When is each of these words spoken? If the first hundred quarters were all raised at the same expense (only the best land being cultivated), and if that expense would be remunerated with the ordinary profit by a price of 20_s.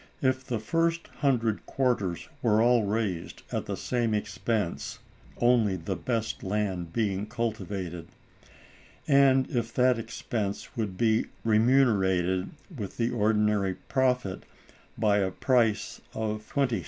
If 0.23 0.43
the 0.43 0.57
first 0.57 1.09
hundred 1.19 1.63
quarters 1.67 2.27
were 2.41 2.59
all 2.59 2.85
raised 2.85 3.43
at 3.51 3.67
the 3.67 3.77
same 3.77 4.15
expense 4.15 4.97
(only 5.37 5.75
the 5.75 5.95
best 5.95 6.41
land 6.41 6.91
being 6.91 7.27
cultivated), 7.27 8.07
and 9.07 9.47
if 9.51 9.71
that 9.75 9.99
expense 9.99 10.75
would 10.75 10.97
be 10.97 11.27
remunerated 11.43 12.49
with 12.75 12.97
the 12.97 13.11
ordinary 13.11 13.75
profit 13.75 14.41
by 14.97 15.19
a 15.19 15.29
price 15.29 16.01
of 16.15 16.51
20_s. 16.51 16.79